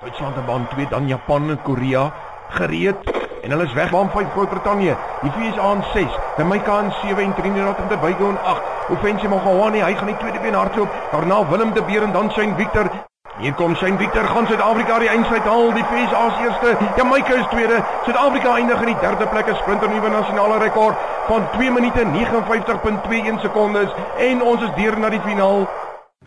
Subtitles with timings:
[0.00, 2.12] Duitsland in baan 2, dan Japan en Korea
[2.48, 2.96] gereed
[3.42, 4.96] en hulle is weg baan 5 Groot-Brittanje.
[5.22, 8.60] Die VSA in 6, Jamaica in 7 en Trinidad en Tobago in 8.
[8.88, 10.88] Offensie Mogawani, hy gaan die tweede been hardloop.
[11.10, 12.90] Daarna Willem de Beer en dan Shane Victor.
[13.38, 15.72] Hier kom Shane Victor, gaan Suid-Afrika die eindstryd haal.
[15.72, 17.78] Die VSA is eerste, Jamaica is tweede.
[18.04, 20.96] Suid-Afrika eindig in die derde plek, 'n sprinter nuwe nasionale rekord
[21.28, 25.64] van 2 minute 59.21 sekondes en ons is deur na die finaal.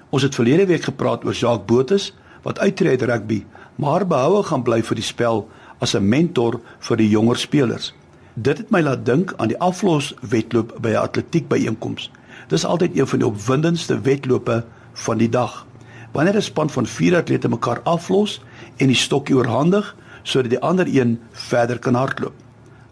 [0.09, 1.97] Ons het verlede week gepraat oor Jacques Botha
[2.43, 3.39] wat uittreë uit rugby,
[3.79, 5.45] maar behoue gaan bly vir die spel
[5.79, 7.93] as 'n mentor vir die jonger spelers.
[8.35, 12.11] Dit het my laat dink aan die aflos wedloop by 'n atletiek byeenkoms.
[12.47, 15.65] Dis altyd een van die opwindendste wedlope van die dag.
[16.11, 18.41] Wanneer 'n span van 4 atlete mekaar aflos
[18.77, 22.33] en die stokkie oorhandig sodat die ander een verder kan hardloop.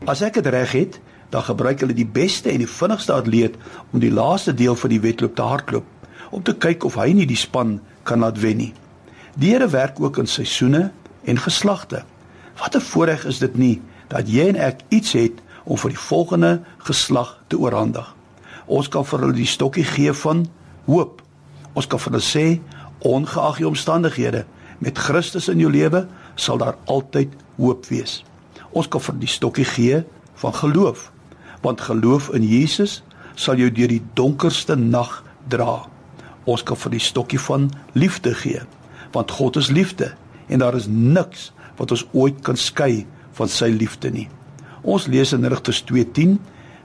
[0.05, 3.55] As ek dit reg het, dan gebruik hulle die beste en die vinnigste atleet
[3.91, 5.85] om die laaste deel van die wedloop te hardloop
[6.31, 8.73] om te kyk of hy nie die span kan laat wen nie.
[9.37, 10.91] Die Here werk ook in seisoene
[11.23, 12.03] en geslagte.
[12.57, 15.31] Wat 'n voorreg is dit nie dat jy en ek iets het
[15.63, 18.15] om vir die volgende geslag te oorhandig.
[18.65, 20.47] Ons kan vir hulle die stokkie gee van
[20.85, 21.21] hoop.
[21.73, 22.61] Ons kan vir hulle sê
[22.99, 24.45] ongeag die omstandighede
[24.77, 28.23] met Christus in jou lewe sal daar altyd hoop wees.
[28.71, 30.03] Ons kan vir die stokkie gee
[30.33, 31.11] van geloof
[31.61, 33.03] want geloof in Jesus
[33.35, 35.85] sal jou deur die donkerste nag dra.
[36.43, 38.61] Ons kan vir die stokkie van liefde gee
[39.17, 40.13] want God is liefde
[40.47, 43.05] en daar is niks wat ons ooit kan skei
[43.37, 44.27] van sy liefde nie.
[44.85, 46.37] Ons lees in Rigters 2:10,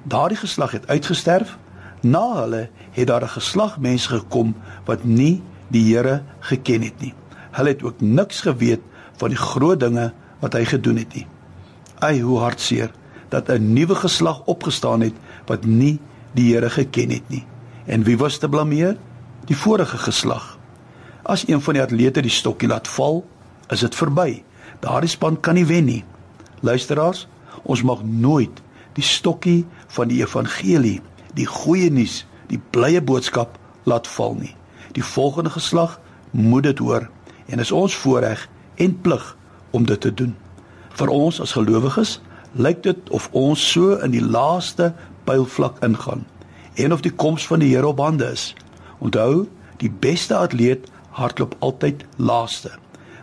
[0.08, 1.58] daardie geslag het uitgesterf,
[2.02, 7.14] na hulle het daar 'n geslag mense gekom wat nie die Here geken het nie.
[7.52, 8.80] Hulle het ook niks geweet
[9.16, 11.26] van die groot dinge wat hy gedoen het nie.
[11.98, 12.90] Ai hoe hartseer
[13.28, 15.14] dat 'n nuwe geslag opgestaan het
[15.46, 16.00] wat nie
[16.34, 17.44] die Here geken het nie.
[17.86, 18.96] En wie was te blameer?
[19.44, 20.61] Die vorige geslag.
[21.32, 23.22] As een van die atlete die stokkie laat val,
[23.72, 24.42] is dit verby.
[24.84, 26.02] Daardie span kan nie wen nie.
[26.60, 27.24] Luisteraars,
[27.64, 28.60] ons mag nooit
[28.92, 29.62] die stokkie
[29.96, 30.98] van die evangelie,
[31.32, 33.56] die goeie nuus, die blye boodskap
[33.88, 34.52] laat val nie.
[34.92, 35.96] Die volgende geslag
[36.36, 37.08] moet dit hoor
[37.48, 38.44] en is ons voorreg
[38.76, 39.24] en plig
[39.72, 40.36] om dit te doen.
[41.00, 42.18] Vir ons as gelowiges
[42.52, 44.92] lyk dit of ons so in die laaste
[45.24, 46.26] pylvlak ingaan
[46.76, 48.50] en of die koms van die Here op hande is.
[49.00, 49.46] Onthou,
[49.80, 52.72] die beste atleet hardloop altyd laaste.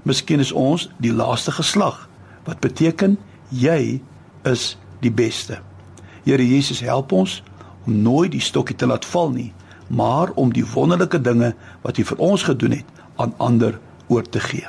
[0.03, 2.07] Miskien is ons die laaste geslag
[2.47, 3.17] wat beteken
[3.49, 3.99] jy
[4.47, 5.59] is die beste.
[6.23, 7.39] Here Jesus help ons
[7.85, 9.51] om nooit die stokkie te laat val nie,
[9.87, 11.53] maar om die wonderlike dinge
[11.85, 14.67] wat hy vir ons gedoen het aan ander oor te gee.